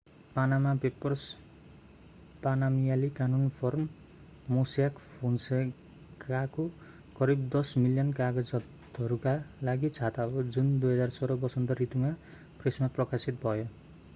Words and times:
पानामा 0.35 0.73
Papers 0.75 1.23
पानामियाली 2.43 3.09
कानून 3.09 3.49
firm 3.49 3.85
Mossack 4.49 4.97
फोन्सेकाको 5.09 6.67
करिब 7.19 7.45
10 7.55 7.75
मिलियन 7.77 8.11
कागजातहरूका 8.11 9.35
लागि 9.63 9.93
छाता 9.99 10.23
हो 10.33 10.43
जुन 10.57 10.73
2016 10.81 11.39
वसन्त 11.43 11.77
ऋतुमा 11.81 12.11
प्रेसमा 12.63 12.87
प्रकाशित 12.97 13.39
भयो 13.43 13.69